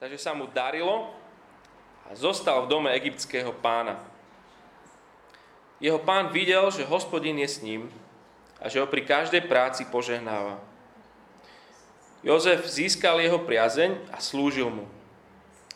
[0.00, 1.12] takže sa mu darilo
[2.08, 4.00] a zostal v dome egyptského pána.
[5.76, 7.92] Jeho pán videl, že hospodin je s ním
[8.64, 10.56] a že ho pri každej práci požehnáva.
[12.24, 14.88] Jozef získal jeho priazeň a slúžil mu.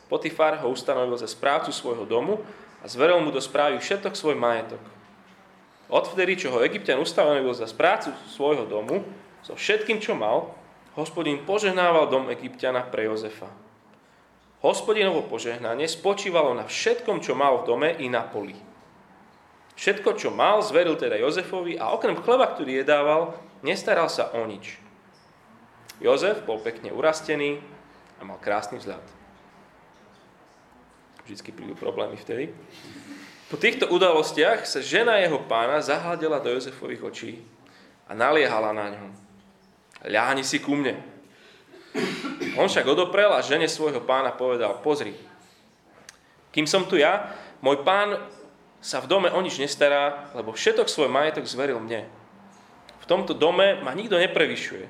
[0.09, 2.41] Potifar ho ustanovil za správcu svojho domu
[2.81, 4.81] a zveril mu do správy všetok svoj majetok.
[5.89, 9.05] Odvtedy, čo ho Egyptian ustanovil za správcu svojho domu,
[9.45, 10.53] so všetkým, čo mal,
[10.97, 13.49] hospodin požehnával dom Egyptiana pre Jozefa.
[14.65, 18.57] Hospodinovo požehnanie spočívalo na všetkom, čo mal v dome i na poli.
[19.77, 24.81] Všetko, čo mal, zveril teda Jozefovi a okrem chleba, ktorý jedával, nestaral sa o nič.
[26.01, 27.61] Jozef bol pekne urastený
[28.17, 29.05] a mal krásny vzhľad.
[31.29, 32.49] Vždycky prídu problémy vtedy.
[33.53, 37.33] Po týchto udalostiach sa žena jeho pána zahľadila do Jozefových očí
[38.09, 39.13] a naliehala na ňom.
[40.09, 41.14] Ľahni si ku mne.
[42.55, 45.15] On však odoprel a žene svojho pána povedal, pozri,
[46.55, 48.15] kým som tu ja, môj pán
[48.79, 52.07] sa v dome o nič nestará, lebo všetok svoj majetok zveril mne.
[53.03, 54.87] V tomto dome ma nikto neprevyšuje.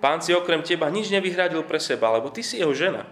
[0.00, 3.04] Pán si okrem teba nič nevyhradil pre seba, lebo ty si jeho žena.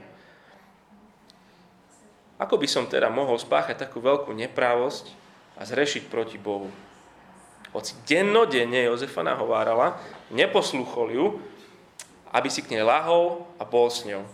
[2.40, 5.12] Ako by som teda mohol spáchať takú veľkú neprávosť
[5.58, 6.70] a zrešiť proti Bohu?
[7.74, 10.00] Hoci dennodenne Jozefa nahovárala,
[10.32, 11.26] neposlúchol ju,
[12.32, 14.24] aby si k nej lahol a bol s ňou.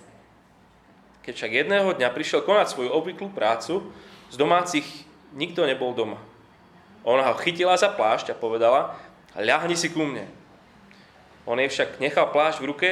[1.24, 3.80] Keď však jedného dňa prišiel konať svoju obvyklú prácu,
[4.28, 4.84] z domácich
[5.32, 6.20] nikto nebol doma.
[7.04, 8.96] Ona ho chytila za plášť a povedala,
[9.36, 10.28] ľahni si ku mne.
[11.44, 12.88] On jej však nechal plášť v ruke,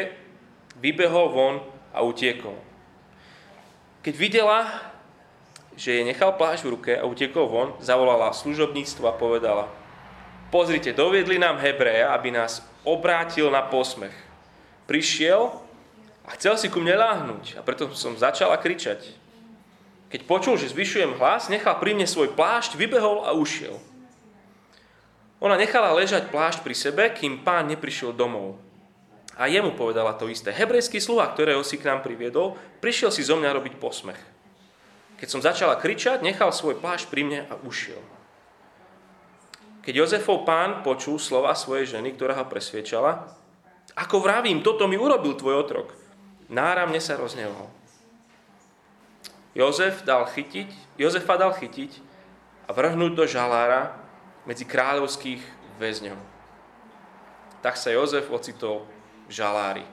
[0.76, 1.54] vybehol von
[1.92, 2.56] a utiekol.
[4.04, 4.68] Keď videla,
[5.76, 9.64] že jej nechal plášť v ruke a utiekol von, zavolala služobníctvo a povedala,
[10.52, 14.31] pozrite, doviedli nám Hebreja, aby nás obrátil na posmech.
[14.92, 15.48] Prišiel
[16.28, 19.16] a chcel si ku mne láhnuť a preto som začala kričať.
[20.12, 23.80] Keď počul, že zvyšujem hlas, nechal pri mne svoj plášť, vybehol a ušiel.
[25.40, 28.60] Ona nechala ležať plášť pri sebe, kým pán neprišiel domov.
[29.32, 30.52] A jemu povedala to isté.
[30.52, 34.20] Hebrejský sluha, ktorého si k nám priviedol, prišiel si zo mňa robiť posmech.
[35.16, 38.04] Keď som začala kričať, nechal svoj plášť pri mne a ušiel.
[39.88, 43.40] Keď Jozefov pán počul slova svojej ženy, ktorá ho presviečala,
[43.92, 45.92] ako vravím, toto mi urobil tvoj otrok,
[46.48, 47.68] náramne sa rozneval.
[49.52, 52.00] Jozef dal chytiť, Jozefa dal chytiť
[52.68, 53.92] a vrhnúť do žalára
[54.48, 55.44] medzi kráľovských
[55.76, 56.16] väzňov.
[57.60, 58.88] Tak sa Jozef ocitol
[59.28, 59.84] v žalári.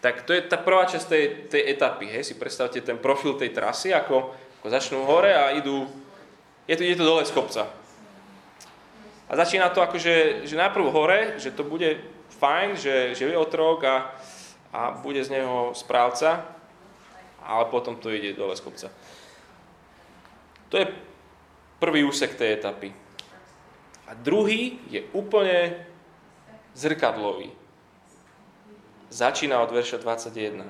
[0.00, 2.08] Tak to je tá prvá časť tej, tej etapy.
[2.08, 2.32] Hej.
[2.32, 5.84] Si predstavte ten profil tej trasy, ako, ako začnú hore a idú,
[6.64, 7.68] je to, je to dole z kopca.
[9.28, 12.00] A začína to akože, že najprv hore, že to bude
[12.40, 14.16] fajn, že, že je otrok a,
[14.72, 16.42] a bude z neho správca,
[17.44, 18.88] ale potom to ide dole z kopca.
[20.72, 20.88] To je
[21.76, 22.88] prvý úsek tej etapy.
[24.08, 25.86] A druhý je úplne
[26.74, 27.52] zrkadlový.
[29.10, 30.64] Začína od verša 21.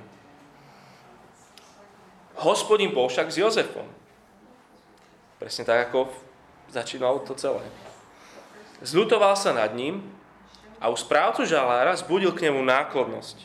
[2.40, 3.84] Hospodin bol však s Jozefom.
[5.36, 6.08] Presne tak, ako
[6.72, 7.64] začínalo to celé.
[8.80, 10.00] Zľutoval sa nad ním
[10.80, 13.44] a u správcu žalára zbudil k nemu náklonnosť.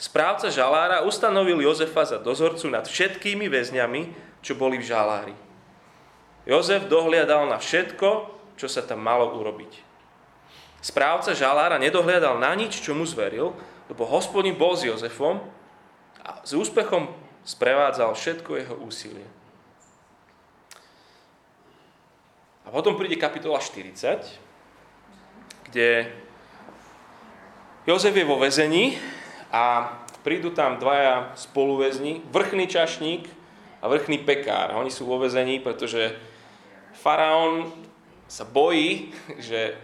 [0.00, 5.36] Správca žalára ustanovil Jozefa za dozorcu nad všetkými väzňami, čo boli v žalári.
[6.48, 9.84] Jozef dohliadal na všetko, čo sa tam malo urobiť.
[10.80, 13.52] Správca žalára nedohliadal na nič, čo mu zveril,
[13.88, 15.42] lebo hospodin bol s Jozefom
[16.22, 17.10] a s úspechom
[17.42, 19.26] sprevádzal všetko jeho úsilie.
[22.66, 24.45] A potom príde kapitola 40,
[25.76, 26.08] kde
[27.84, 28.96] Jozef je vo väzení
[29.52, 29.92] a
[30.24, 33.28] prídu tam dvaja spoluväzni, vrchný čašník
[33.84, 34.72] a vrchný pekár.
[34.72, 36.16] Oni sú vo väzení, pretože
[36.96, 37.68] faraón
[38.24, 39.12] sa bojí,
[39.52, 39.76] že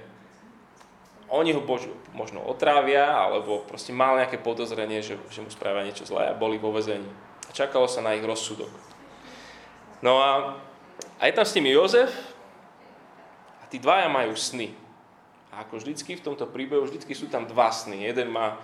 [1.28, 1.84] oni ho bož,
[2.16, 6.56] možno otrávia, alebo proste mal nejaké podozrenie, že, že mu spravia niečo zlé a boli
[6.56, 7.08] vo väzení.
[7.48, 8.72] A čakalo sa na ich rozsudok.
[10.00, 10.56] No a,
[11.20, 12.08] a je tam s nimi Jozef
[13.60, 14.81] a tí dvaja majú sny.
[15.52, 18.08] A ako vždycky v tomto príbehu, vždycky sú tam dva sny.
[18.08, 18.56] Jeden má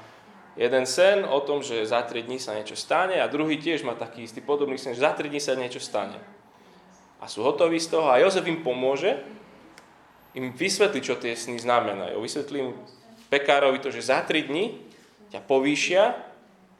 [0.56, 3.94] jeden sen o tom, že za 3 dní sa niečo stane a druhý tiež má
[3.94, 6.18] taký istý podobný sen, že za 3 dní sa niečo stane.
[7.20, 9.20] A sú hotoví z toho a Jozef im pomôže,
[10.34, 12.18] im vysvetlí, čo tie sny znamenajú.
[12.18, 12.74] Vysvetlí
[13.28, 14.80] pekárovi to, že za 3 dní
[15.28, 16.16] ťa povýšia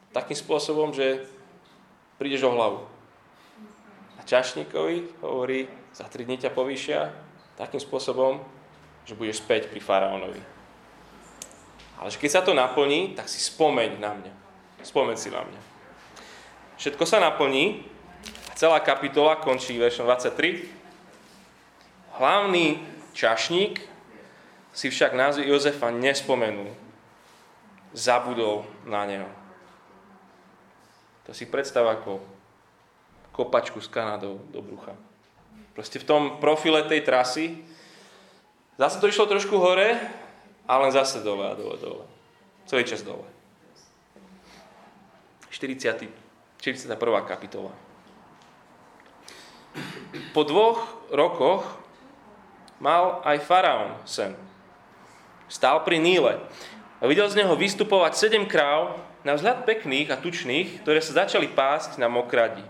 [0.09, 1.29] takým spôsobom, že
[2.17, 2.81] prídeš o hlavu.
[4.17, 7.13] A čašníkovi hovorí, za 3 dní ťa povýšia
[7.55, 8.43] takým spôsobom,
[9.09, 10.37] že budeš späť pri faraónovi.
[11.97, 14.33] Ale keď sa to naplní, tak si spomeň na mňa.
[14.85, 15.61] Spomeň si na mňa.
[16.77, 17.81] Všetko sa naplní
[18.47, 20.69] a celá kapitola končí veršom 23.
[22.21, 22.85] Hlavný
[23.17, 23.81] čašník
[24.69, 26.69] si však názvy Jozefa nespomenul.
[27.97, 29.29] Zabudol na neho.
[31.25, 32.21] To si predstav ako
[33.33, 34.93] kopačku s Kanadou do brucha.
[35.73, 37.59] Proste v tom profile tej trasy
[38.79, 39.99] zase to išlo trošku hore,
[40.63, 42.05] ale zase dole a dole, dole.
[42.63, 43.27] Celý čas dole.
[45.51, 46.07] 40.
[46.63, 46.95] 41.
[47.27, 47.75] kapitola.
[50.31, 50.79] Po dvoch
[51.11, 51.67] rokoch
[52.79, 54.33] mal aj faraón sen.
[55.51, 56.39] Stál pri Níle
[56.99, 61.51] a videl z neho vystupovať sedem kráv na vzhľad pekných a tučných, ktoré sa začali
[61.51, 62.63] pásť na mokradi.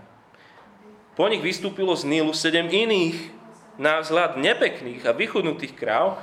[1.14, 3.39] Po nich vystúpilo z Nílu sedem iných
[3.80, 6.20] na vzhľad nepekných a vychudnutých kráv,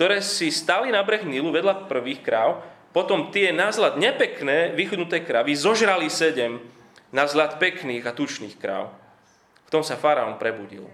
[0.00, 2.64] ktoré si stali na breh Nílu vedľa prvých kráv,
[2.96, 6.56] potom tie na vzhľad nepekné, vychudnuté kravy zožrali sedem
[7.12, 8.88] na vzhľad pekných a tučných kráv.
[9.68, 10.88] V tom sa faraón prebudil.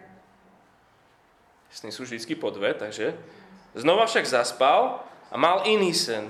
[1.71, 3.15] Sny sú vždy po dve, takže
[3.79, 6.27] znova však zaspal a mal iný sen.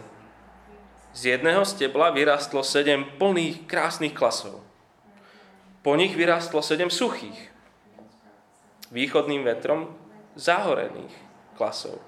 [1.13, 4.65] Z jedného stebla vyrastlo sedem plných krásnych klasov.
[5.85, 7.52] Po nich vyrastlo sedem suchých,
[8.93, 9.91] východným vetrom
[10.37, 11.13] zahorených
[11.57, 11.99] klasov.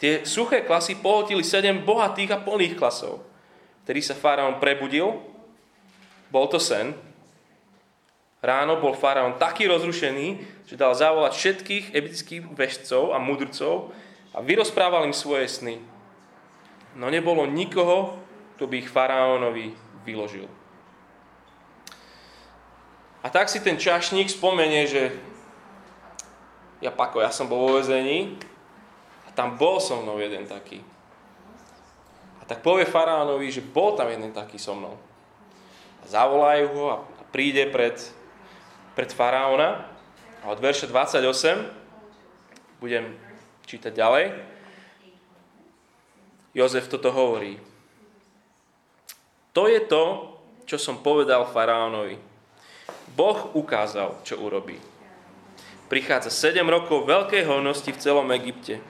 [0.00, 3.24] Tie suché klasy pohotili sedem bohatých a plných klasov.
[3.84, 5.20] Vtedy sa faraón prebudil,
[6.32, 6.96] bol to sen,
[8.42, 13.94] Ráno bol faraón taký rozrušený, že dal zavolať všetkých egyptských vešcov a mudrcov
[14.34, 15.78] a vyrozprával im svoje sny.
[16.98, 18.18] No nebolo nikoho,
[18.58, 20.50] kto by ich faraónovi vyložil.
[23.22, 25.14] A tak si ten čašník spomenie, že
[26.82, 28.34] ja pako, ja som bol vo vezení
[29.24, 30.82] a tam bol so mnou jeden taký.
[32.38, 34.98] A tak povie faraónovi, že bol tam jeden taký so mnou.
[36.02, 37.94] A zavolajú ho a príde pred
[38.92, 39.88] pred faraóna
[40.44, 41.22] a od verša 28
[42.82, 43.16] budem
[43.64, 44.26] čítať ďalej.
[46.52, 47.56] Jozef toto hovorí.
[49.56, 50.36] To je to,
[50.68, 52.20] čo som povedal faraónovi.
[53.12, 54.91] Boh ukázal, čo urobí.
[55.92, 58.80] Prichádza 7 rokov veľkej hojnosti v celom Egypte.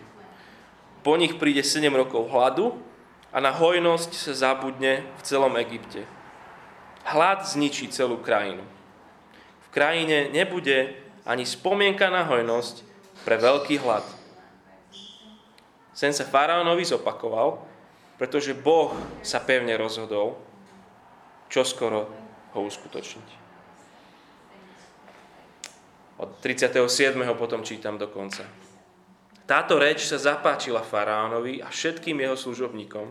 [1.03, 2.79] Po nich príde 7 rokov hladu
[3.35, 6.07] a na hojnosť sa zabudne v celom Egypte.
[7.03, 8.63] Hlad zničí celú krajinu
[9.73, 10.93] krajine nebude
[11.25, 12.85] ani spomienka na hojnosť
[13.25, 14.05] pre veľký hlad.
[15.97, 17.65] Sen sa faraónovi zopakoval,
[18.21, 18.93] pretože Boh
[19.25, 20.37] sa pevne rozhodol,
[21.49, 22.07] čo skoro
[22.53, 23.42] ho uskutočniť.
[26.21, 27.17] Od 37.
[27.39, 28.45] potom čítam do konca.
[29.49, 33.07] Táto reč sa zapáčila faraónovi a všetkým jeho služobníkom.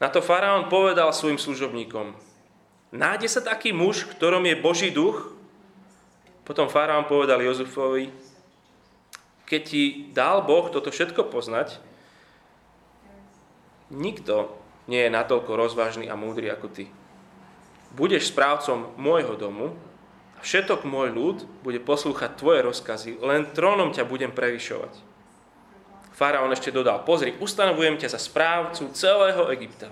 [0.00, 2.16] Na to faraón povedal svojim služobníkom,
[2.88, 5.40] nájde sa taký muž, ktorom je Boží duch
[6.50, 8.10] potom faraón povedal Jozefovi,
[9.46, 11.78] keď ti dal Boh toto všetko poznať,
[13.86, 14.50] nikto
[14.90, 16.90] nie je natoľko rozvážny a múdry ako ty.
[17.94, 19.78] Budeš správcom môjho domu
[20.40, 24.92] všetok môj ľud bude poslúchať tvoje rozkazy, len trónom ťa budem prevyšovať.
[26.16, 29.88] Faraón ešte dodal, pozri, ustanovujem ťa za správcu celého Egypta.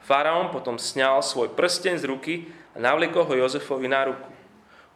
[0.00, 4.32] Faraón potom sňal svoj prsten z ruky a navliekol ho Jozefovi na ruku.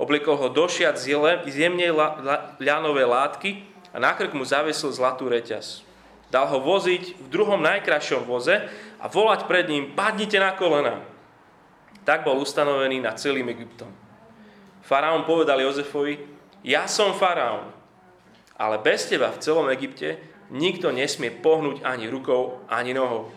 [0.00, 1.12] Obliekol ho do šiat z
[1.52, 1.92] jemnej
[2.56, 5.84] ľanové látky a na krk mu zavesil zlatú reťaz.
[6.32, 8.56] Dal ho voziť v druhom najkrajšom voze
[8.96, 11.04] a volať pred ním, padnite na kolena.
[12.08, 13.92] Tak bol ustanovený nad celým Egyptom.
[14.92, 16.20] Faraón povedal Jozefovi,
[16.60, 17.72] ja som faraón,
[18.60, 20.20] ale bez teba v celom Egypte
[20.52, 23.32] nikto nesmie pohnúť ani rukou, ani nohou.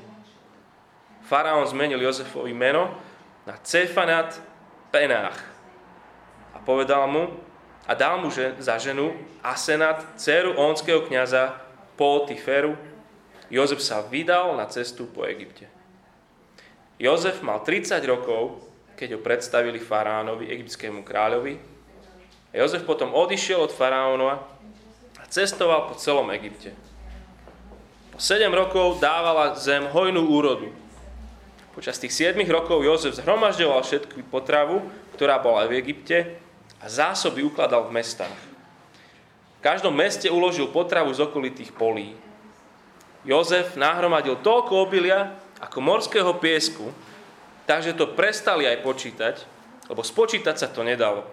[1.23, 2.91] Faraón zmenil Jozefovi meno
[3.47, 4.35] na Cefanat
[4.91, 5.55] Penách
[6.65, 7.39] povedal mu
[7.87, 9.13] a dal mu za ženu
[9.45, 11.55] Asenat, dceru onského kniaza
[11.95, 12.75] Potiferu.
[13.47, 15.69] Jozef sa vydal na cestu po Egypte.
[16.97, 21.59] Jozef mal 30 rokov, keď ho predstavili faraónovi, egyptskému kráľovi.
[22.55, 24.39] Jozef potom odišiel od faraónova
[25.19, 26.71] a cestoval po celom Egypte.
[28.15, 30.71] Po 7 rokov dávala zem hojnú úrodu.
[31.75, 34.79] Počas tých 7 rokov Jozef zhromažďoval všetku potravu,
[35.19, 36.39] ktorá bola v Egypte
[36.79, 38.39] a zásoby ukladal v mestách.
[39.59, 42.15] V každom meste uložil potravu z okolitých polí.
[43.27, 46.95] Jozef nahromadil toľko obilia ako morského piesku,
[47.65, 49.35] takže to prestali aj počítať,
[49.89, 51.25] lebo spočítať sa to nedalo.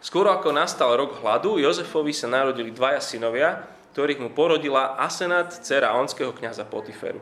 [0.00, 5.92] Skoro ako nastal rok hladu, Jozefovi sa narodili dvaja synovia, ktorých mu porodila Asenat, dcera
[5.98, 7.20] onského kniaza Potiferu.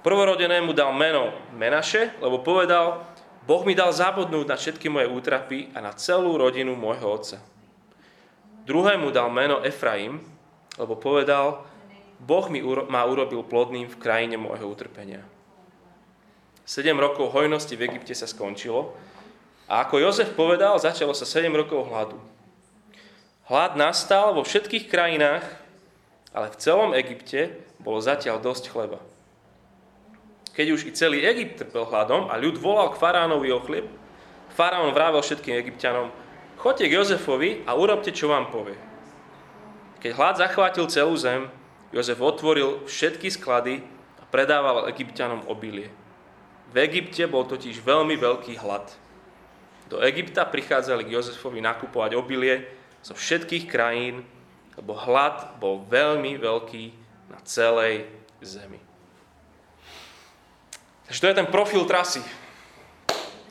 [0.00, 3.04] Prvorodenému dal meno Menaše, lebo povedal,
[3.44, 7.38] Boh mi dal zabudnúť na všetky moje útrapy a na celú rodinu môjho otca.
[8.68, 10.22] Druhému dal meno Efraim,
[10.78, 11.66] lebo povedal,
[12.20, 15.24] Boh mi uro- ma urobil plodným v krajine môjho utrpenia.
[16.64, 18.94] Sedem rokov hojnosti v Egypte sa skončilo
[19.70, 22.18] a ako Jozef povedal, začalo sa 7 rokov hladu.
[23.50, 25.42] Hlad nastal vo všetkých krajinách,
[26.30, 29.02] ale v celom Egypte bolo zatiaľ dosť chleba.
[30.54, 33.86] Keď už i celý Egypt trpel hladom a ľud volal k faránovi o chlieb,
[34.54, 36.10] faraón vravel všetkým egyptianom,
[36.58, 38.76] choďte k Jozefovi a urobte, čo vám povie.
[40.02, 41.48] Keď hlad zachvátil celú zem,
[41.90, 43.82] Jozef otvoril všetky sklady
[44.18, 45.90] a predával egyptianom obilie.
[46.70, 48.86] V Egypte bol totiž veľmi veľký hlad.
[49.90, 52.62] Do Egypta prichádzali k Jozefovi nakupovať obilie
[53.02, 54.22] zo všetkých krajín,
[54.78, 56.84] lebo hlad bol veľmi veľký
[57.34, 58.06] na celej
[58.38, 58.78] zemi.
[61.10, 62.22] Takže to je ten profil trasy.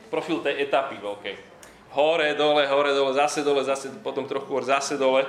[0.08, 1.36] Profil tej etapy veľkej.
[1.92, 5.28] Hore, dole, hore, dole, zase dole, zase potom trochu hore, zase dole.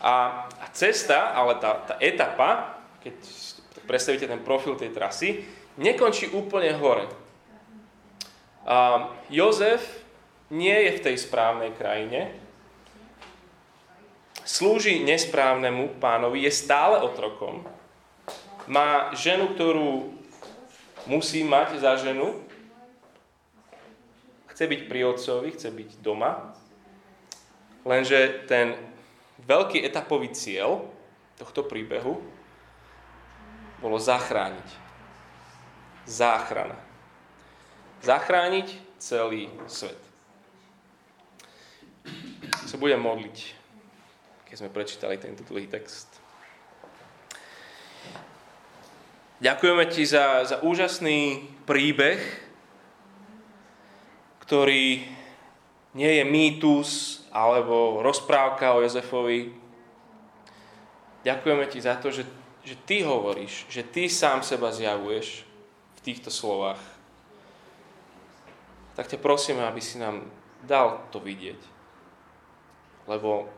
[0.00, 3.12] A, a cesta, ale tá, tá etapa, keď
[3.84, 5.44] predstavíte ten profil tej trasy,
[5.78, 7.06] nekončí úplne hore.
[8.66, 9.82] A Jozef
[10.50, 12.34] nie je v tej správnej krajine,
[14.42, 17.62] slúži nesprávnemu pánovi, je stále otrokom,
[18.66, 20.10] má ženu, ktorú
[21.06, 22.34] musí mať za ženu,
[24.50, 26.52] chce byť pri otcovi, chce byť doma,
[27.86, 28.74] lenže ten
[29.46, 30.84] veľký etapový cieľ
[31.40, 32.20] tohto príbehu
[33.80, 34.89] bolo zachrániť.
[36.06, 36.76] Záchrana.
[38.00, 39.98] Zachrániť celý svet.
[42.64, 43.36] Sa budem modliť,
[44.48, 46.06] keď sme prečítali tento dlhý text.
[49.40, 52.20] Ďakujeme ti za, za úžasný príbeh,
[54.44, 55.08] ktorý
[55.96, 56.88] nie je mýtus
[57.32, 59.56] alebo rozprávka o Jozefovi.
[61.24, 62.28] Ďakujeme ti za to, že,
[62.64, 65.49] že ty hovoríš, že ty sám seba zjavuješ
[66.00, 66.80] týchto slovách.
[68.96, 70.28] Tak ťa prosíme, aby si nám
[70.64, 71.60] dal to vidieť.
[73.08, 73.48] Lebo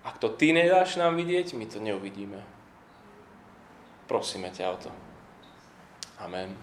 [0.00, 2.40] ak to ty nedáš nám vidieť, my to neuvidíme.
[4.08, 4.90] Prosíme ťa o to.
[6.20, 6.56] Amen.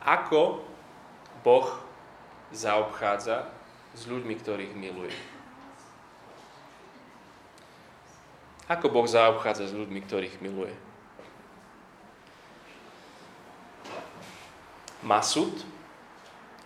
[0.00, 0.64] Ako
[1.44, 1.68] Boh
[2.50, 3.46] zaobchádza
[3.94, 5.14] s ľuďmi, ktorých miluje?
[8.70, 10.70] Ako Boh zaobchádza s ľuďmi, ktorých miluje?
[15.02, 15.50] Masud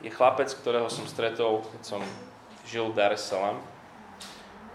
[0.04, 2.00] je chlapec, ktorého som stretol, keď som
[2.68, 3.56] žil v Dar es Salaam.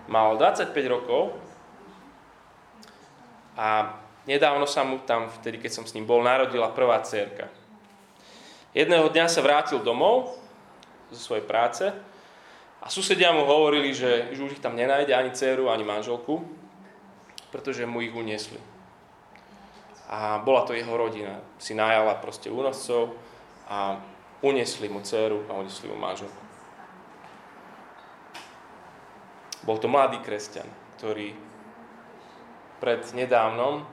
[0.09, 1.37] Mal 25 rokov
[3.53, 3.93] a
[4.25, 7.45] nedávno sa mu tam, vtedy keď som s ním bol, narodila prvá cerka.
[8.73, 10.33] Jedného dňa sa vrátil domov
[11.13, 11.93] zo svojej práce
[12.81, 16.41] a susedia mu hovorili, že, už ich tam nenájde ani dceru, ani manželku,
[17.49, 18.57] pretože mu ich uniesli.
[20.09, 21.37] A bola to jeho rodina.
[21.61, 23.13] Si najala proste únoscov
[23.69, 24.01] a
[24.41, 26.41] uniesli mu dceru a uniesli mu manželku.
[29.67, 30.65] Bol to mladý kresťan,
[30.97, 31.35] ktorý
[32.79, 33.83] pred nedávnom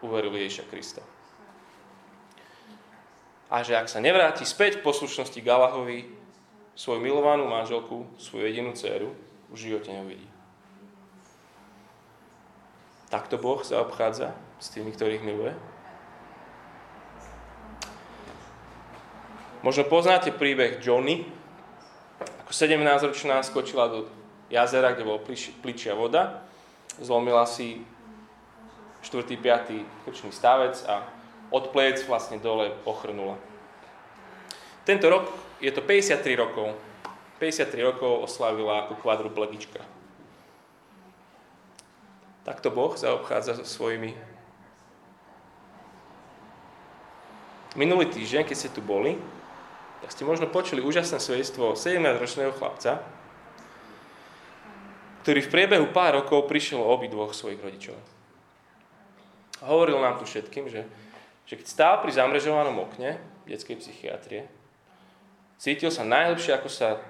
[0.00, 1.02] uveril Ježiša Krista
[3.48, 6.04] a že ak sa nevráti späť v poslušnosti Galahovi,
[6.76, 9.16] svoju milovanú manželku, svoju jedinú dceru,
[9.48, 10.28] v živote neuvidí.
[13.08, 15.56] Takto Boh sa obchádza s tými, ktorých miluje.
[19.64, 21.26] Možno poznáte príbeh Johnny,
[22.44, 24.06] ako 17-ročná skočila do
[24.52, 25.18] jazera, kde bol
[25.64, 26.46] pličia voda,
[27.00, 27.82] zlomila si
[29.02, 29.24] 4.
[29.24, 30.04] 5.
[30.06, 31.02] krčný stavec a
[31.48, 33.40] od plec vlastne dole ochrnula.
[34.84, 35.28] Tento rok
[35.60, 36.76] je to 53 rokov.
[37.40, 39.97] 53 rokov oslavila ako kvadruplegička.
[42.48, 44.16] Takto Boh zaobchádza so svojimi.
[47.76, 49.20] Minulý týždeň, keď ste tu boli,
[50.00, 53.04] tak ste možno počuli úžasné svedectvo 17-ročného chlapca,
[55.28, 58.00] ktorý v priebehu pár rokov prišiel o dvoch svojich rodičov.
[59.60, 60.88] hovoril nám tu všetkým, že
[61.48, 63.16] že keď stál pri zamrežovanom okne
[63.48, 64.44] detskej psychiatrie,
[65.56, 67.00] cítil sa najlepšie, ako sa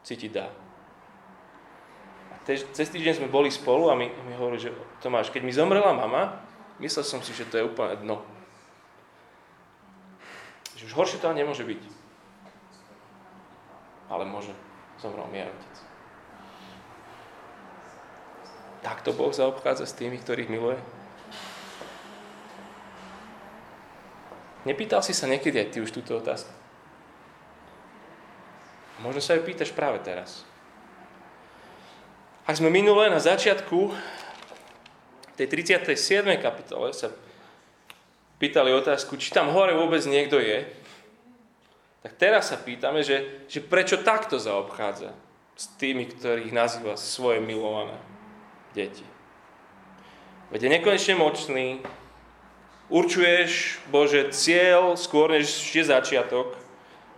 [0.00, 0.48] cítiť dá.
[2.42, 5.94] Tež, cez týždeň sme boli spolu a mi, mi hovorí, že Tomáš, keď mi zomrela
[5.94, 6.42] mama,
[6.82, 8.18] myslel som si, že to je úplne dno.
[10.74, 11.82] Že už horšie to nemôže byť.
[14.10, 14.50] Ale môže.
[14.98, 15.74] Zomrel mi aj otec.
[18.82, 20.78] Takto Boh zaobchádza s tými, ktorých miluje.
[24.66, 26.50] Nepýtal si sa niekedy aj ty už túto otázku?
[29.02, 30.46] Možno sa ju pýtaš práve teraz.
[32.42, 33.94] Ak sme minulé na začiatku
[35.38, 36.26] tej 37.
[36.42, 37.14] kapitole sa
[38.42, 40.66] pýtali otázku, či tam hore vôbec niekto je,
[42.02, 45.14] tak teraz sa pýtame, že, že prečo takto zaobchádza
[45.54, 47.94] s tými, ktorých nazýva svoje milované
[48.74, 49.06] deti.
[50.50, 51.66] Veď je nekonečne močný,
[52.90, 56.58] určuješ, Bože, cieľ skôr než je začiatok,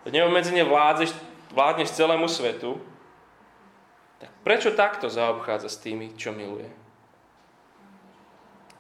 [0.04, 1.16] neobmedzene vládneš,
[1.49, 2.76] vládneš celému svetu,
[4.45, 6.69] prečo takto zaobchádza s tými, čo miluje?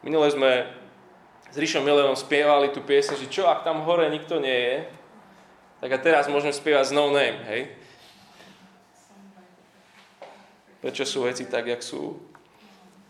[0.04, 0.50] Minule sme
[1.48, 4.76] s Ríšom Millerom spievali tú piesň, že čo ak tam hore nikto nie je,
[5.80, 7.62] tak a teraz môžeme spievať No Name, hej?
[10.84, 12.20] Prečo sú veci tak, jak sú?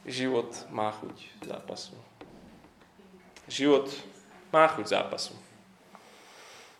[0.06, 1.98] Život má chuť zápasu.
[3.50, 3.90] Život
[4.54, 5.34] má chuť zápasu.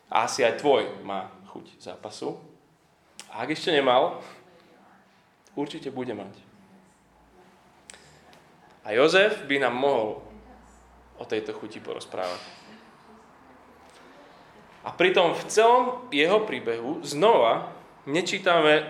[0.07, 2.39] A asi aj tvoj má chuť zápasu.
[3.27, 4.23] A ak ešte nemal,
[5.55, 6.35] určite bude mať.
[8.85, 10.21] A Jozef by nám mohol
[11.17, 12.43] o tejto chuti porozprávať.
[14.85, 17.73] A pritom v celom jeho príbehu znova
[18.05, 18.85] nečítame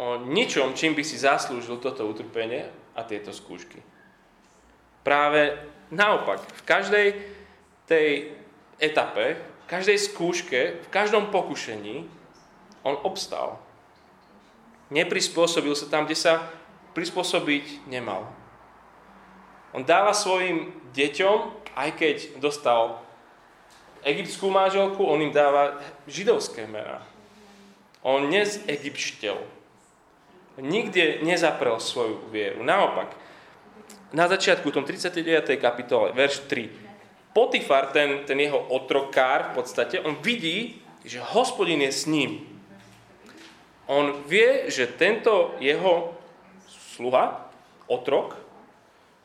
[0.00, 3.84] o ničom, čím by si zaslúžil toto utrpenie a tieto skúšky.
[5.04, 5.60] Práve
[5.92, 7.08] naopak, v každej
[7.84, 8.32] tej
[8.80, 12.08] etape, v každej skúške, v každom pokušení
[12.88, 13.60] on obstal.
[14.94, 16.46] Neprispôsobil sa tam, kde sa
[16.94, 18.30] prispôsobiť nemal.
[19.74, 23.02] On dáva svojim deťom, aj keď dostal
[24.06, 27.02] egyptskú manželku, on im dáva židovské mená.
[28.06, 29.34] On nezegypštel.
[30.62, 32.62] Nikde nezaprel svoju vieru.
[32.62, 33.10] Naopak,
[34.14, 35.58] na začiatku, v tom 39.
[35.58, 36.70] kapitole, verš 3,
[37.34, 42.53] Potifar, ten, ten jeho otrokár v podstate, on vidí, že hospodin je s ním.
[43.90, 46.16] On vie, že tento jeho
[46.96, 47.44] sluha,
[47.84, 48.40] otrok,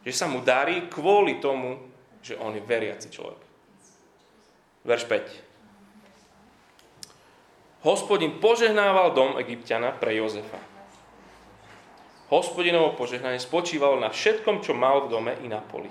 [0.03, 1.79] že sa mu darí kvôli tomu,
[2.19, 3.39] že on je veriaci človek.
[4.83, 7.87] Verš 5.
[7.87, 10.59] Hospodin požehnával dom Egyptiana pre Jozefa.
[12.27, 15.89] Hospodinovo požehnanie spočívalo na všetkom, čo mal v dome i na poli.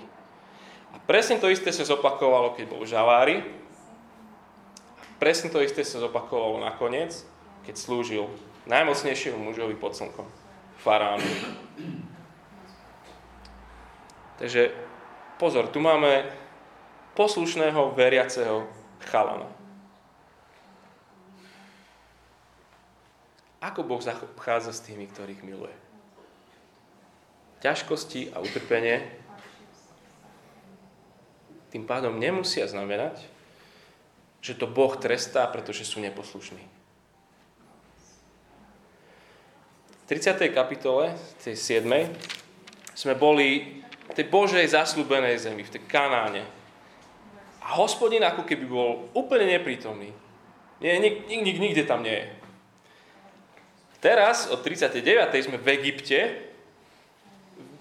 [0.93, 3.35] A presne to isté sa zopakovalo, keď bol v žalári.
[5.01, 7.25] A presne to isté sa zopakovalo nakoniec,
[7.65, 8.29] keď slúžil
[8.69, 10.29] najmocnejšiemu mužovi pod slnkom,
[10.79, 11.25] faránu.
[14.37, 14.71] Takže
[15.41, 16.29] pozor, tu máme
[17.17, 18.69] poslušného, veriaceho
[19.09, 19.49] chalana.
[23.59, 25.75] Ako Boh zachádza s tými, ktorých miluje?
[27.59, 29.03] Ťažkosti a utrpenie
[31.69, 33.21] tým pádom nemusia znamenať,
[34.41, 36.65] že to Boh trestá, pretože sú neposlušní.
[39.85, 40.41] V 30.
[40.49, 41.85] kapitole, tej 7.
[42.97, 43.77] sme boli
[44.09, 46.49] v tej Božej zaslúbenej zemi, v tej Kanáne,
[47.61, 50.09] a hospodin ako keby bol úplne neprítomný.
[50.81, 52.27] Nie, nik, nik, nik, nikde tam nie je.
[54.01, 54.97] Teraz, od 39.
[55.45, 56.49] sme v Egypte,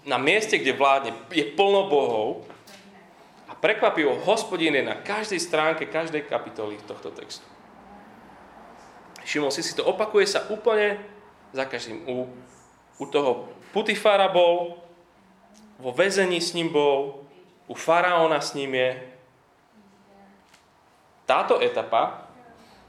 [0.04, 2.44] na mieste, kde vládne, je plno bohov
[3.48, 7.48] a prekvapivo hospodin je na každej stránke, každej kapitoly tohto textu.
[9.24, 11.16] Všimol si si to, opakuje sa úplne
[11.52, 12.04] za každým.
[12.08, 12.28] U,
[12.98, 14.80] u toho Putifara bol,
[15.78, 17.22] vo väzení s ním bol,
[17.68, 18.90] u faraóna s ním je,
[21.28, 22.24] táto etapa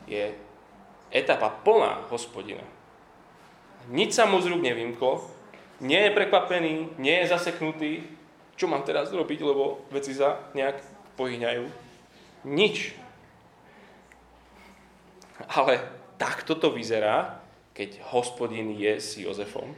[0.08, 0.32] je
[1.12, 2.64] etapa plná hospodina.
[3.92, 5.28] Nič sa mu z rúk nevymklo,
[5.84, 7.92] nie je prekvapený, nie je zaseknutý,
[8.56, 10.80] čo mám teraz robiť, lebo veci sa nejak
[11.20, 11.66] pohyňajú.
[12.48, 12.96] Nič.
[15.48, 15.84] Ale
[16.20, 17.40] takto to vyzerá,
[17.80, 19.72] keď hospodin je s Jozefom.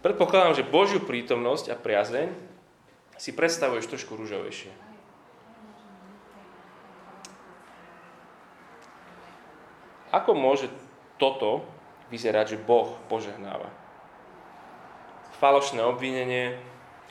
[0.00, 2.32] Predpokladám, že Božiu prítomnosť a priazeň
[3.20, 4.72] si predstavuješ trošku rúžovejšie.
[10.16, 10.72] Ako môže
[11.20, 11.60] toto
[12.08, 13.68] vyzerať, že Boh požehnáva?
[15.36, 16.56] Falošné obvinenie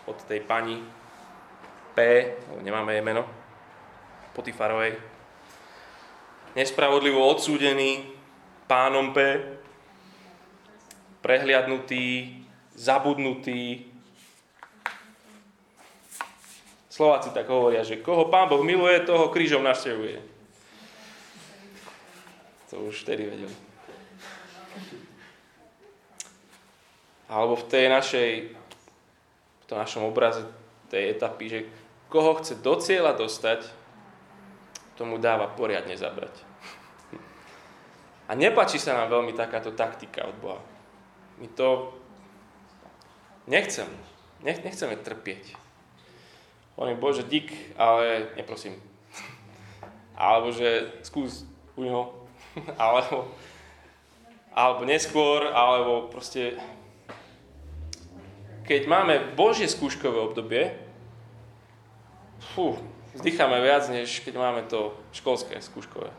[0.09, 0.81] od tej pani
[1.93, 2.33] P,
[2.65, 3.29] nemáme jej meno,
[4.33, 5.10] Potifarovej.
[6.51, 8.03] Nespravodlivo odsúdený
[8.67, 9.39] pánom P,
[11.23, 12.35] prehliadnutý,
[12.75, 13.87] zabudnutý.
[16.91, 20.19] Slováci tak hovoria, že koho pán Boh miluje, toho krížom naštevuje.
[22.75, 23.55] To už vtedy vedeli.
[27.31, 28.31] Alebo v tej našej,
[29.55, 30.43] v tom našom obraze
[30.91, 31.59] tej etapy, že
[32.11, 33.80] koho chce do cieľa dostať,
[35.01, 36.29] tomu dáva poriadne zabrať.
[38.29, 40.61] A nepačí sa nám veľmi takáto taktika od Boha.
[41.41, 41.89] My to
[43.49, 43.97] nechceme.
[44.45, 45.57] Nech, nechceme trpieť.
[46.81, 48.77] Je Bože, dík, ale neprosím.
[50.17, 51.45] Alebo že skús
[51.77, 52.03] u neho.
[52.75, 53.31] Alebo,
[54.51, 56.59] alebo neskôr, alebo proste
[58.67, 60.75] keď máme Božie skúškové obdobie,
[62.51, 62.75] fú,
[63.13, 66.11] vzdycháme viac, než keď máme to školské skúškové.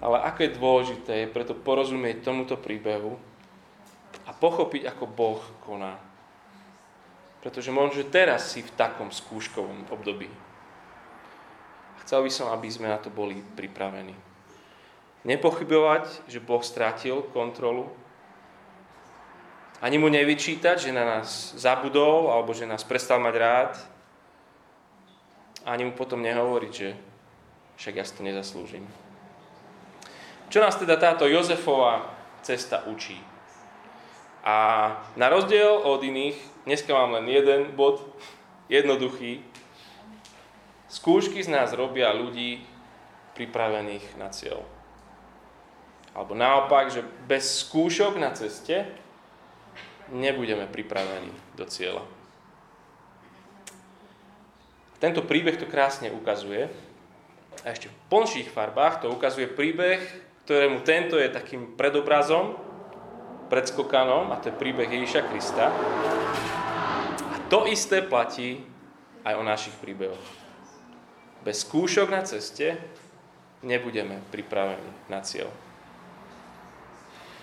[0.00, 3.20] Ale ako je dôležité je preto porozumieť tomuto príbehu
[4.24, 6.00] a pochopiť, ako Boh koná.
[7.44, 10.28] Pretože možno, že teraz si v takom skúškovom období.
[12.04, 14.16] Chcel by som, aby sme na to boli pripravení.
[15.24, 17.92] Nepochybovať, že Boh strátil kontrolu.
[19.80, 23.72] Ani mu nevyčítať, že na nás zabudol, alebo že nás prestal mať rád.
[25.64, 26.92] Ani mu potom nehovoriť, že
[27.80, 28.84] však ja si to nezaslúžim.
[30.52, 32.12] Čo nás teda táto Jozefová
[32.44, 33.16] cesta učí?
[34.44, 34.56] A
[35.16, 36.36] na rozdiel od iných,
[36.68, 38.04] dneska mám len jeden bod,
[38.68, 39.40] jednoduchý.
[40.92, 42.60] Skúšky z nás robia ľudí
[43.32, 44.60] pripravených na cieľ.
[46.12, 48.90] Alebo naopak, že bez skúšok na ceste
[50.10, 52.04] nebudeme pripravení do cieľa.
[55.00, 56.68] Tento príbeh to krásne ukazuje.
[57.64, 60.00] A ešte v plnších farbách to ukazuje príbeh,
[60.44, 62.56] ktorému tento je takým predobrazom,
[63.48, 65.72] predskokanom, a to je príbeh Ježíša Krista.
[67.32, 68.60] A to isté platí
[69.24, 70.26] aj o našich príbehoch.
[71.40, 72.76] Bez skúšok na ceste
[73.64, 75.48] nebudeme pripravení na cieľ.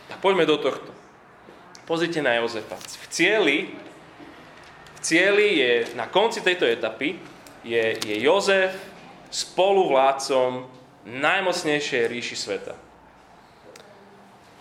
[0.08, 1.07] Tak poďme do tohto.
[1.88, 2.76] Pozrite na Jozefa.
[2.76, 3.71] V cieli,
[4.95, 7.15] v cieli je, na konci tejto etapy,
[7.63, 8.76] je, je Jozef
[9.32, 10.67] spoluvládcom
[11.08, 12.76] najmocnejšej ríši sveta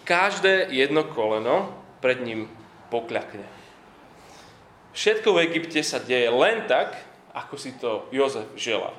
[0.06, 2.46] každé jedno koleno pred ním
[2.94, 3.42] pokľakne.
[4.94, 6.94] Všetko v Egypte sa deje len tak,
[7.34, 8.94] ako si to Jozef želá.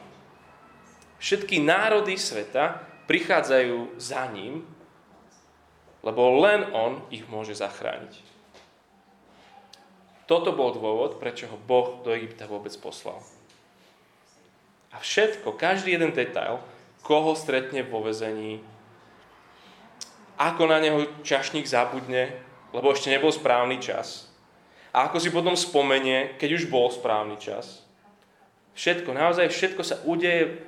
[1.17, 4.67] Všetky národy sveta prichádzajú za ním,
[6.07, 8.15] lebo len on ich môže zachrániť.
[10.23, 13.19] Toto bol dôvod, prečo ho Boh do Egypta vôbec poslal.
[14.95, 16.63] A všetko, každý jeden detail,
[17.03, 18.63] koho stretne vo vezení,
[20.39, 22.31] ako na neho čašník zabudne,
[22.71, 24.31] lebo ešte nebol správny čas.
[24.95, 27.83] A ako si potom spomenie, keď už bol správny čas.
[28.79, 30.63] Všetko, naozaj všetko sa udeje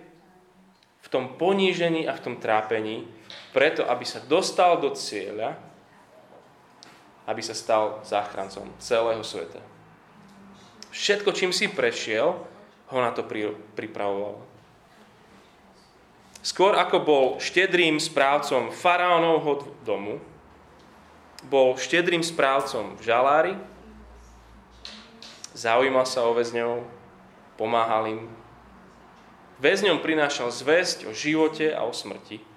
[1.00, 3.08] v tom ponížení a v tom trápení,
[3.50, 5.58] preto, aby sa dostal do cieľa,
[7.30, 9.62] aby sa stal záchrancom celého sveta.
[10.90, 12.34] Všetko, čím si prešiel,
[12.90, 13.22] ho na to
[13.78, 14.42] pripravoval.
[16.42, 20.18] Skôr ako bol štedrým správcom faraónovho domu,
[21.46, 23.54] bol štedrým správcom v žalári,
[25.54, 26.82] zaujímal sa o väzňov,
[27.60, 28.22] pomáhal im.
[29.60, 32.49] Väzňom prinášal zväzť o živote a o smrti.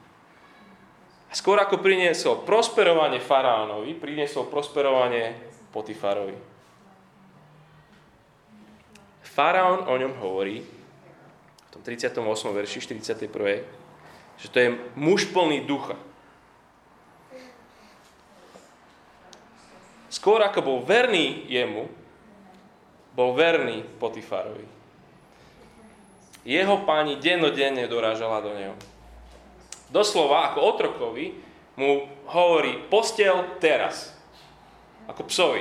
[1.33, 5.33] A skôr ako priniesol prosperovanie faraónovi, priniesol prosperovanie
[5.73, 6.37] Potifarovi.
[9.25, 10.61] Faraón o ňom hovorí,
[11.73, 12.21] tom 38.
[12.53, 13.65] verši 41.
[14.45, 15.97] Že to je muž plný ducha.
[20.13, 21.89] Skôr ako bol verný jemu,
[23.17, 24.69] bol verný Potifarovi.
[26.45, 28.77] Jeho páni dennodenne dorážala do neho.
[29.93, 31.37] Doslova ako otrokovi
[31.77, 34.17] mu hovorí postel teraz.
[35.05, 35.61] Ako psovi.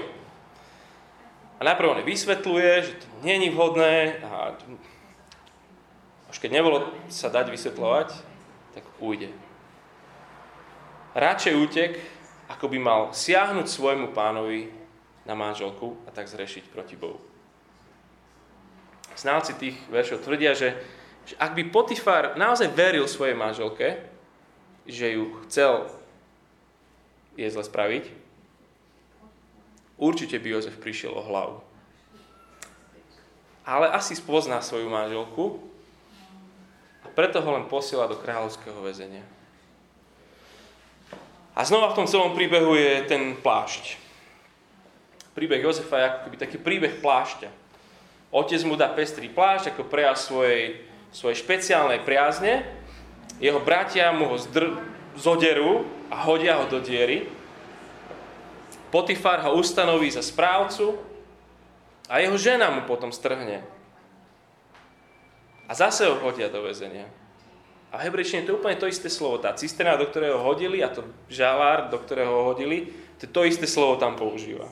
[1.59, 4.55] A najprv on vysvetľuje, že to není vhodné a
[6.31, 8.09] už keď nebolo sa dať vysvetľovať,
[8.71, 9.29] tak ujde.
[11.11, 11.91] Radšej útek,
[12.47, 14.71] ako by mal siahnuť svojmu pánovi
[15.27, 17.19] na manželku a tak zrešiť proti Bohu.
[19.11, 20.79] Znalci tých veršov tvrdia, že,
[21.27, 24.07] že ak by Potifar naozaj veril svojej manželke,
[24.85, 25.89] že ju chcel
[27.39, 28.11] je zle spraviť,
[30.01, 31.57] určite by Jozef prišiel o hlavu.
[33.65, 35.71] Ale asi spozná svoju manželku
[37.11, 39.23] preto ho len posiela do kráľovského väzenia.
[41.51, 43.99] A znova v tom celom príbehu je ten plášť.
[45.35, 47.51] Príbeh Jozefa je ako keby taký príbeh plášťa.
[48.31, 50.79] Otec mu dá pestrý plášť ako prejav svojej,
[51.11, 52.63] svojej špeciálnej priazne.
[53.41, 54.77] Jeho bratia mu ho zdr-
[55.17, 57.25] zoderú a hodia ho do diery.
[58.93, 61.11] Potifar ho ustanoví za správcu
[62.11, 63.63] A jeho žena mu potom strhne.
[65.63, 67.07] A zase ho hodia do väzenia.
[67.87, 69.39] A v hebrejčine to je úplne to isté slovo.
[69.39, 73.63] Tá cisterna, do ktorého hodili, a to žalár, do ktorého ho hodili, to to isté
[73.63, 74.67] slovo tam používa.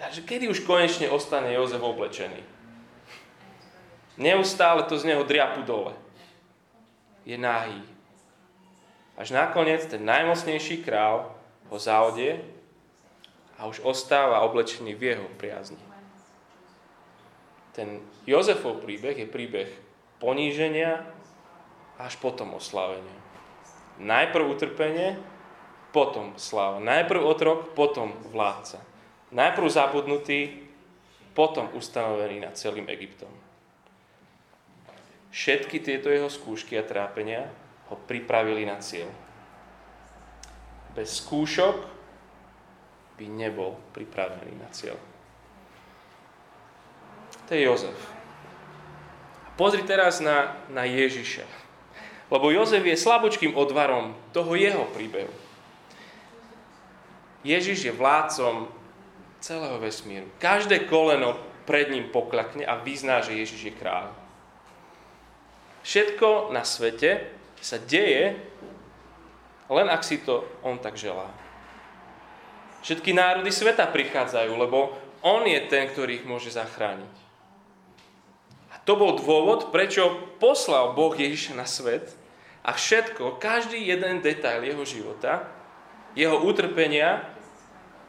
[0.00, 2.40] Takže kedy už konečne ostane Jozef oblečený?
[4.16, 5.92] Neustále to z neho driapu dole.
[7.22, 7.82] Je nahý.
[9.16, 11.30] Až nakoniec ten najmocnejší král
[11.70, 12.42] ho zaodie
[13.58, 15.78] a už ostáva oblečený v jeho priazni.
[17.72, 19.70] Ten Jozefov príbeh je príbeh
[20.20, 21.06] poníženia
[21.96, 23.16] až potom oslávenia.
[24.02, 25.16] Najprv utrpenie,
[25.92, 26.80] potom sláva.
[26.80, 28.80] Najprv otrok, potom vládca.
[29.32, 30.68] Najprv zabudnutý,
[31.36, 33.28] potom ustanovený nad celým Egyptom.
[35.32, 37.48] Všetky tieto jeho skúšky a trápenia
[37.88, 39.08] ho pripravili na cieľ.
[40.92, 41.88] Bez skúšok
[43.16, 45.00] by nebol pripravený na cieľ.
[47.48, 47.96] To je Jozef.
[49.56, 51.48] Pozri teraz na, na Ježiša.
[52.28, 55.32] Lebo Jozef je slabúčkým odvarom toho jeho príbehu.
[57.44, 58.68] Ježiš je vládcom
[59.42, 60.28] celého vesmíru.
[60.38, 64.21] Každé koleno pred ním poklakne a vyzná, že Ježiš je kráľ.
[65.82, 67.26] Všetko na svete
[67.58, 68.38] sa deje,
[69.70, 71.30] len ak si to on tak želá.
[72.82, 77.14] Všetky národy sveta prichádzajú, lebo on je ten, ktorý ich môže zachrániť.
[78.74, 82.10] A to bol dôvod, prečo poslal Boh Ježiša na svet
[82.66, 85.46] a všetko, každý jeden detail jeho života,
[86.18, 87.22] jeho utrpenia,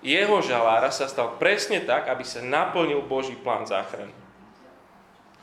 [0.02, 4.23] jeho žalára sa stal presne tak, aby sa naplnil Boží plán záchrany.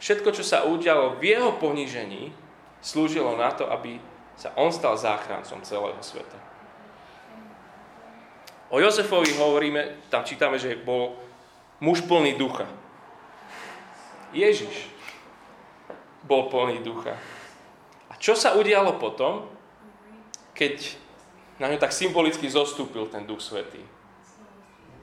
[0.00, 2.32] Všetko, čo sa udialo v jeho ponížení,
[2.80, 4.00] slúžilo na to, aby
[4.40, 6.40] sa on stal záchrancom celého sveta.
[8.72, 11.20] O Jozefovi hovoríme, tam čítame, že bol
[11.84, 12.64] muž plný ducha.
[14.32, 14.88] Ježiš
[16.24, 17.18] bol plný ducha.
[18.08, 19.52] A čo sa udialo potom,
[20.56, 20.96] keď
[21.60, 23.84] na ňu tak symbolicky zostúpil ten duch svetý?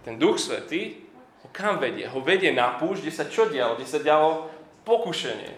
[0.02, 1.06] Ten duch svetý
[1.44, 2.08] ho kam vedie?
[2.10, 3.78] Ho vedie na púšť, kde sa čo dialo?
[3.78, 4.57] Kde sa dialo
[4.88, 5.52] pokušenie.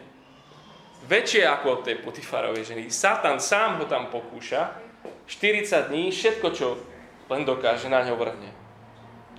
[1.06, 2.90] Väčšie ako od tej Potifarovej ženy.
[2.90, 4.74] Satan sám ho tam pokúša.
[5.30, 6.82] 40 dní, všetko, čo
[7.30, 8.50] len dokáže, na ňo vrhne.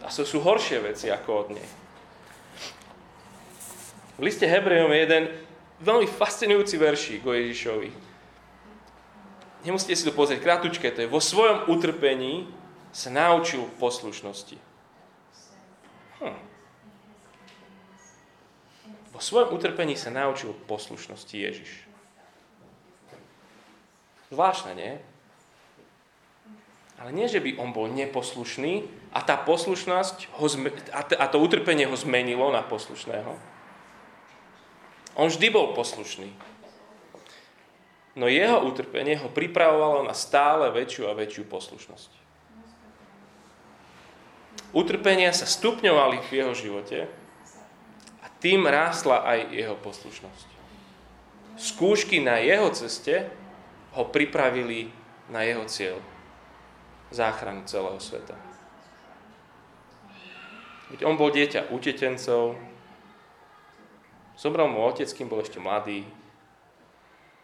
[0.01, 1.69] A to sú horšie veci ako od nej.
[4.17, 5.25] V liste Hebrejom je jeden
[5.83, 7.91] veľmi fascinujúci veršík o Ježišovi.
[9.65, 11.13] Nemusíte si to pozrieť, krátučké to je.
[11.13, 12.49] Vo svojom utrpení
[12.93, 14.57] sa naučil poslušnosti.
[16.21, 16.50] Hm.
[19.21, 21.85] Po svojom utrpení sa naučil poslušnosti Ježiš.
[24.33, 24.97] Zvláštne, nie?
[26.97, 31.85] Ale nie, že by on bol neposlušný a tá poslušnosť ho zme- a to utrpenie
[31.85, 33.37] ho zmenilo na poslušného.
[35.21, 36.33] On vždy bol poslušný.
[38.17, 42.11] No jeho utrpenie ho pripravovalo na stále väčšiu a väčšiu poslušnosť.
[44.73, 47.20] Utrpenia sa stupňovali v jeho živote
[48.41, 50.49] tým rástla aj jeho poslušnosť.
[51.61, 53.29] Skúšky na jeho ceste
[53.93, 54.89] ho pripravili
[55.29, 55.97] na jeho cieľ.
[57.13, 58.39] Záchranu celého sveta.
[60.91, 62.59] Veď on bol dieťa utetencov,
[64.35, 66.03] zomrel mu otec, kým bol ešte mladý,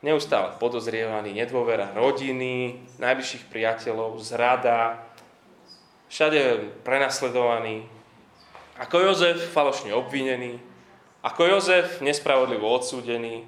[0.02, 5.02] neustále podozrievaný, nedôvera rodiny, najbližších priateľov, zrada,
[6.10, 7.86] všade prenasledovaný.
[8.82, 10.58] Ako Jozef, falošne obvinený,
[11.26, 13.42] ako Jozef, nespravodlivo odsúdený.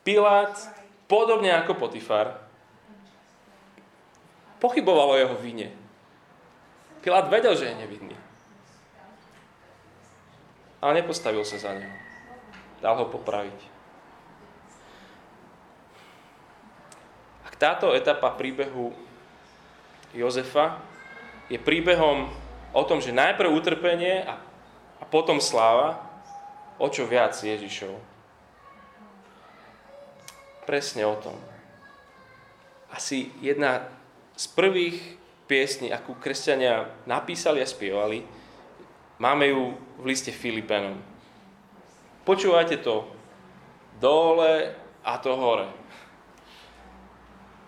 [0.00, 0.56] Pilát,
[1.04, 2.40] podobne ako Potifar,
[4.56, 5.68] pochyboval o jeho vine.
[7.04, 8.16] Pilát vedel, že je nevinný.
[10.80, 11.92] Ale nepostavil sa za neho.
[12.80, 13.60] Dal ho popraviť.
[17.44, 18.96] Ak táto etapa príbehu
[20.16, 20.80] Jozefa
[21.52, 22.32] je príbehom
[22.72, 24.40] o tom, že najprv utrpenie a,
[25.00, 26.13] a potom sláva,
[26.78, 27.94] o čo viac Ježišov.
[30.64, 31.36] Presne o tom.
[32.88, 33.84] Asi jedna
[34.34, 34.98] z prvých
[35.44, 38.24] piesní, akú kresťania napísali a spievali,
[39.20, 40.96] máme ju v liste Filipenom.
[42.24, 43.04] Počúvajte to
[44.00, 44.72] dole
[45.04, 45.68] a to hore.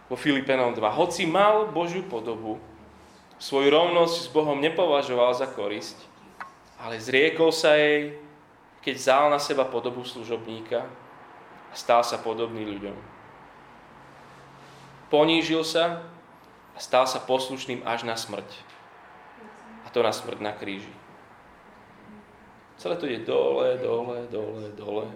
[0.09, 0.81] Vo Filipenom 2.
[0.97, 2.63] Hoci mal Božiu podobu,
[3.37, 5.99] svoju rovnosť s Bohom nepovažoval za korisť,
[6.81, 8.17] ale zriekol sa jej,
[8.87, 12.95] keď vzal na seba podobu služobníka a stal sa podobný ľuďom.
[15.11, 16.07] Ponížil sa
[16.71, 18.47] a stal sa poslušným až na smrť.
[19.83, 20.95] A to na smrť na kríži.
[22.79, 25.11] Celé to ide dole, dole, dole, dole.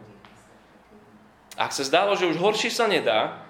[1.54, 3.46] Ak sa zdalo, že už horšie sa nedá,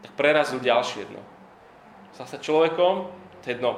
[0.00, 1.20] tak prerazil ďalšie dno.
[2.16, 3.12] Stal sa človekom,
[3.44, 3.76] to je dno.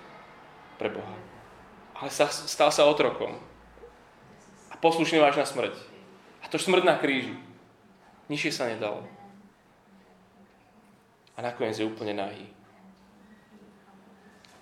[0.78, 1.16] Pre Boha.
[1.98, 3.55] Ale sa, stal sa otrokom.
[4.76, 5.72] A poslušný až na smrť.
[6.44, 7.32] A to smrť na kríži.
[8.28, 9.08] Nižšie sa nedalo.
[11.36, 12.44] A nakoniec je úplne nahý.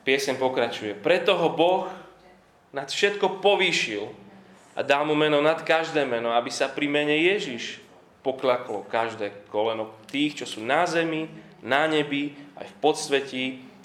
[0.07, 0.95] Piesem pokračuje.
[0.95, 1.91] Preto ho Boh
[2.71, 4.07] nad všetko povýšil
[4.79, 7.83] a dal mu meno nad každé meno, aby sa pri mene Ježiš
[8.23, 11.27] poklaklo každé koleno tých, čo sú na zemi,
[11.65, 13.45] na nebi, aj v podsvetí,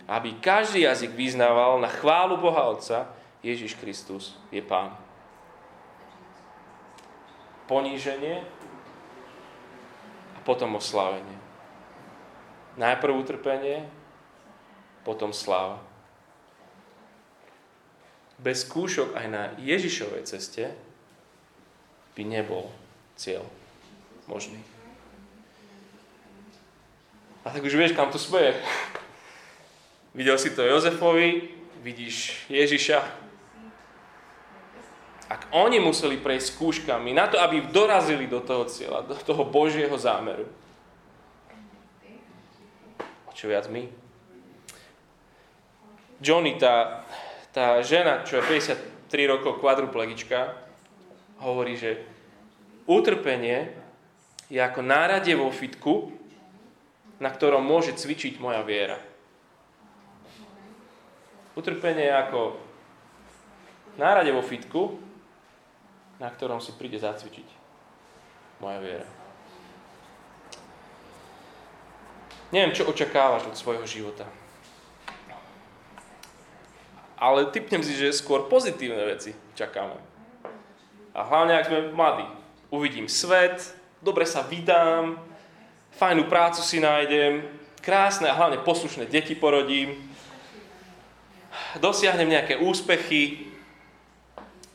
[0.10, 3.12] aby každý jazyk vyznával na chválu Boha Otca,
[3.46, 5.09] Ježiš Kristus je Pán.
[7.70, 8.42] Poníženie
[10.34, 11.38] a potom oslávenie.
[12.82, 13.86] Najprv utrpenie,
[15.06, 15.86] potom sláva
[18.40, 20.72] bez skúšok aj na Ježišovej ceste
[22.16, 22.72] by nebol
[23.20, 23.44] cieľ
[24.32, 24.60] možný.
[27.44, 28.56] A tak už vieš, kam to smeje.
[30.16, 31.52] Videl si to Jozefovi,
[31.84, 33.29] vidíš Ježiša.
[35.30, 39.94] Ak oni museli prejsť skúškami na to, aby dorazili do toho cieľa, do toho Božieho
[39.94, 40.50] zámeru,
[43.30, 43.86] o čo viac my?
[46.20, 47.06] Johnny, tá
[47.50, 50.54] tá žena, čo je 53 rokov kvadruplegička,
[51.42, 52.06] hovorí, že
[52.86, 53.74] utrpenie
[54.54, 56.14] je ako náradie vo fitku,
[57.18, 59.02] na ktorom môže cvičiť moja viera.
[61.58, 62.42] Utrpenie je ako
[64.00, 64.96] nárade vo fitku,
[66.20, 67.48] na ktorom si príde zacvičiť
[68.60, 69.08] moja viera.
[72.52, 74.28] Neviem, čo očakávaš od svojho života
[77.20, 80.00] ale typnem si, že skôr pozitívne veci čakáme.
[81.12, 82.24] A hlavne, ak sme mladí.
[82.72, 85.20] Uvidím svet, dobre sa vydám,
[86.00, 87.44] fajnú prácu si nájdem,
[87.84, 90.00] krásne a hlavne poslušné deti porodím,
[91.84, 93.52] dosiahnem nejaké úspechy,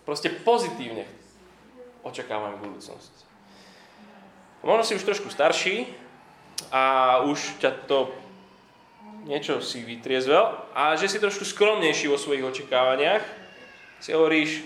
[0.04, 1.08] proste pozitívne
[2.04, 3.24] očakávam budúcnosť.
[4.64, 5.88] Možno si už trošku starší
[6.72, 8.12] a už ťa to
[9.24, 13.24] niečo si vytriezvel a že si trošku skromnejší vo svojich očakávaniach,
[14.00, 14.60] si hovoríš,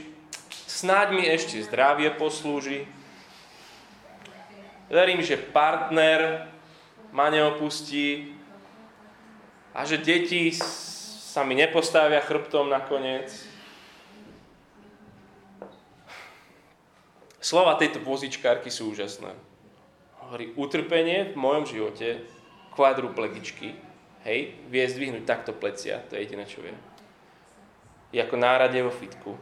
[0.67, 2.91] snáď mi ešte zdravie poslúži,
[4.91, 6.51] verím, že partner
[7.15, 8.35] ma neopustí
[9.75, 13.48] a že deti sa mi nepostavia chrbtom nakoniec.
[17.49, 19.33] Slova tejto vozičkárky sú úžasné.
[20.21, 22.21] Hovorí, utrpenie v mojom živote,
[22.77, 23.73] kvadruplegičky,
[24.29, 26.77] hej, vie zdvihnúť takto plecia, to je jediné, čo vie.
[28.13, 29.41] Je ako nárade vo fitku.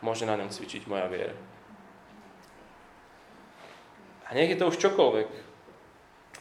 [0.00, 1.36] Môže na ňom cvičiť moja viera.
[4.24, 5.28] A nech je to už čokoľvek.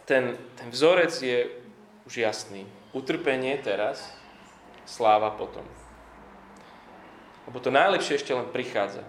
[0.08, 1.52] Ten, ten vzorec je
[2.08, 2.64] už jasný.
[2.96, 4.08] Utrpenie teraz,
[4.88, 5.68] sláva potom.
[7.52, 9.04] Lebo to najlepšie ešte len prichádza.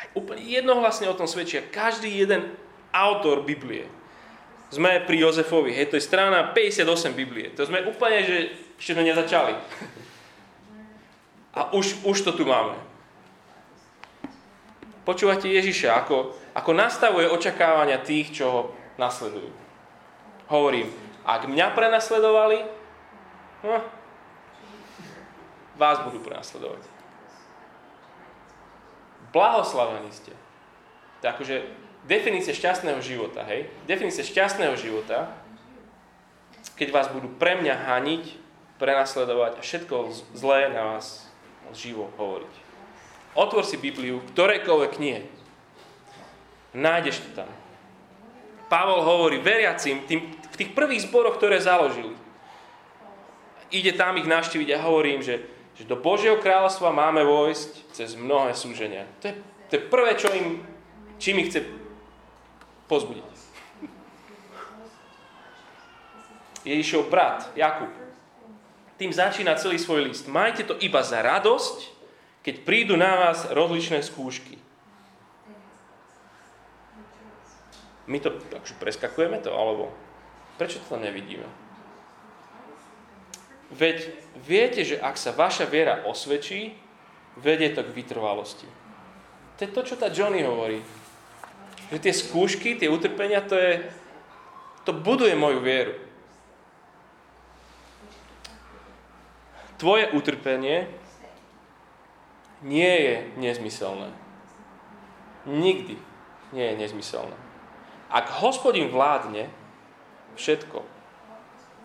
[0.00, 2.56] Aj úplne jednohlasne o tom svedčia každý jeden
[2.88, 3.84] autor Biblie
[4.70, 6.86] sme pri Jozefovi, hej, to je strana 58
[7.18, 7.50] Biblie.
[7.58, 8.36] To sme úplne, že
[8.78, 9.58] ešte sme nezačali.
[11.58, 12.78] A už, už to tu máme.
[15.02, 18.60] Počúvate Ježiša, ako, ako nastavuje očakávania tých, čo ho
[18.94, 19.50] nasledujú.
[20.46, 20.86] Hovorím,
[21.26, 22.62] ak mňa prenasledovali,
[23.66, 23.82] no,
[25.74, 26.99] vás budú prenasledovať.
[29.30, 30.34] Blahoslavení ste.
[31.22, 31.62] To akože
[32.08, 33.70] definícia šťastného života, hej?
[33.86, 35.30] Definícia šťastného života,
[36.74, 38.24] keď vás budú pre mňa haniť,
[38.80, 39.94] prenasledovať a všetko
[40.32, 41.28] zlé na vás
[41.76, 42.54] živo hovoriť.
[43.36, 45.20] Otvor si Bibliu, ktorejkoľvek knihe.
[46.72, 47.50] Nájdeš to tam.
[48.72, 52.14] Pavol hovorí veriacim tým, v tých prvých zboroch, ktoré založili.
[53.70, 55.42] Ide tam ich naštíviť a hovorím, že,
[55.80, 59.08] že do Božieho kráľovstva máme vojsť cez mnohé súženia.
[59.24, 59.34] To je,
[59.72, 60.60] to je prvé, čo im,
[61.16, 61.64] čím ich chce
[62.84, 63.24] pozbudiť.
[66.68, 67.88] Ježišov brat, Jakub,
[69.00, 70.28] tým začína celý svoj list.
[70.28, 71.88] Majte to iba za radosť,
[72.44, 74.60] keď prídu na vás rozličné skúšky.
[78.04, 79.88] My to takže preskakujeme to, alebo
[80.60, 81.48] prečo to nevidíme?
[83.70, 84.10] Veď
[84.42, 86.74] viete, že ak sa vaša viera osvedčí,
[87.38, 88.66] vedie to k vytrvalosti.
[89.56, 90.82] To je to, čo tá Johnny hovorí.
[91.94, 93.86] Že tie skúšky, tie utrpenia, to je,
[94.82, 95.94] to buduje moju vieru.
[99.78, 100.90] Tvoje utrpenie
[102.60, 104.12] nie je nezmyselné.
[105.48, 105.96] Nikdy
[106.52, 107.36] nie je nezmyselné.
[108.10, 109.48] Ak hospodin vládne,
[110.36, 110.82] všetko,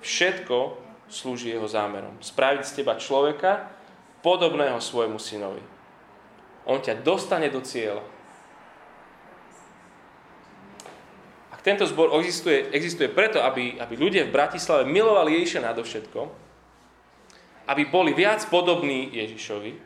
[0.01, 2.17] všetko slúži jeho zámerom.
[2.21, 3.69] Spraviť z teba človeka
[4.25, 5.61] podobného svojmu synovi.
[6.65, 8.01] On ťa dostane do cieľa.
[11.53, 16.21] Ak tento zbor existuje, existuje preto, aby, aby ľudia v Bratislave milovali Ježiša nadovšetko,
[17.69, 19.77] aby boli viac podobní Ježišovi,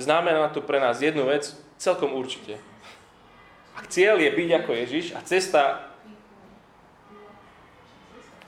[0.00, 2.56] znamená to pre nás jednu vec celkom určite.
[3.76, 5.92] Ak cieľ je byť ako Ježiš a cesta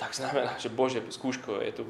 [0.01, 1.85] tak znamená, že Bože, skúško je tu.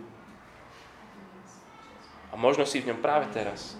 [2.30, 3.78] A možno si v ňom práve teraz.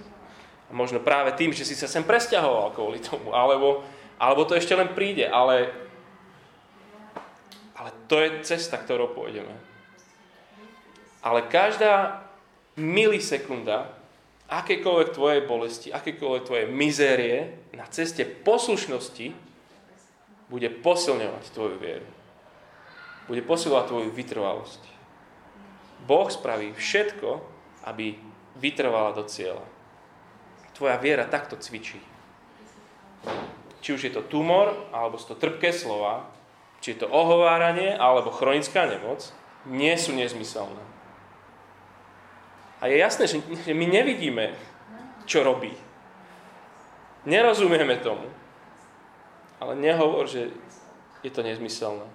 [0.70, 3.35] A možno práve tým, že si sa sem presťahoval kvôli tomu.
[3.35, 3.83] Alebo,
[4.22, 5.26] alebo to ešte len príde.
[5.26, 5.74] Ale,
[7.74, 9.51] ale to je cesta, ktorou pôjdeme.
[11.26, 12.22] Ale každá
[12.78, 13.99] milisekunda
[14.47, 19.35] akékoľvek tvojej bolesti, akékoľvek tvoje mizérie na ceste poslušnosti
[20.47, 22.20] bude posilňovať tvoju vieru
[23.31, 24.83] bude posilovať tvoju vytrvalosť.
[26.03, 27.39] Boh spraví všetko,
[27.87, 28.18] aby
[28.59, 29.62] vytrvala do cieľa.
[30.74, 32.03] Tvoja viera takto cvičí.
[33.78, 36.26] Či už je to tumor, alebo sú to trpké slova,
[36.83, 39.31] či je to ohováranie, alebo chronická nemoc,
[39.70, 40.83] nie sú nezmyselné.
[42.83, 44.59] A je jasné, že my nevidíme,
[45.28, 45.70] čo robí.
[47.28, 48.26] Nerozumieme tomu.
[49.61, 50.49] Ale nehovor, že
[51.20, 52.09] je to nezmyselné.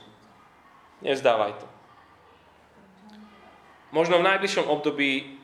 [1.06, 1.68] Nevzdávaj to.
[3.94, 5.38] Možno v najbližšom období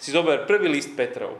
[0.00, 1.36] si zober prvý list Petrov.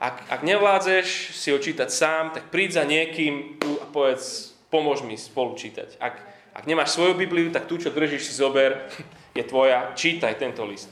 [0.00, 5.18] Ak, ak nevládzeš si ho čítať sám, tak príď za niekým a povedz, pomôž mi
[5.18, 6.00] spolu čítať.
[6.00, 6.16] Ak,
[6.56, 8.88] ak nemáš svoju Bibliu, tak tú, čo držíš, si zober,
[9.36, 10.88] je tvoja, čítaj tento list.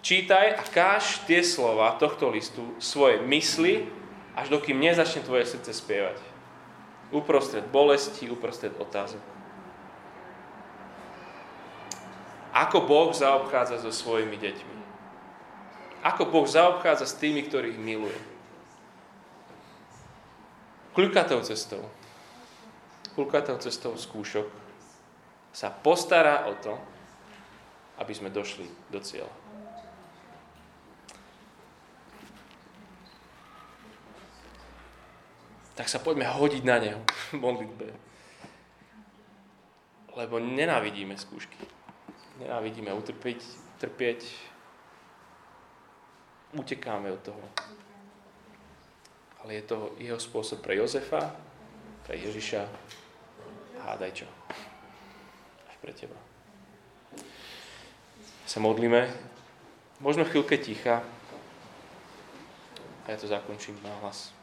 [0.00, 3.84] Čítaj a káž tie slova tohto listu svoje mysli,
[4.32, 6.16] až dokým nezačne tvoje srdce spievať.
[7.12, 9.39] Uprostred bolesti, uprostred otázok.
[12.50, 14.76] Ako Boh zaobchádza so svojimi deťmi.
[16.02, 18.18] Ako Boh zaobchádza s tými, ktorých miluje.
[20.90, 21.86] Kľukatou cestou,
[23.14, 24.50] kľukatou cestou skúšok
[25.54, 26.74] sa postará o to,
[28.02, 29.30] aby sme došli do cieľa.
[35.78, 37.00] Tak sa poďme hodiť na Neho
[37.32, 37.88] v modlitbe.
[40.18, 41.79] Lebo nenávidíme skúšky
[42.40, 43.40] nenávidíme utrpiť,
[43.78, 44.20] trpieť,
[46.56, 47.44] utekáme od toho.
[49.44, 51.32] Ale je to jeho spôsob pre Jozefa,
[52.04, 52.62] pre Ježiša
[53.78, 54.28] a hádaj čo.
[55.68, 56.16] Aj pre teba.
[58.44, 59.06] Sa modlíme,
[60.02, 61.06] možno chvíľke ticha
[63.04, 64.39] a ja to zakončím na hlas.